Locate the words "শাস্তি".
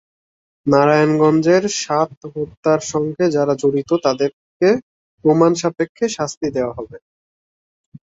6.17-6.47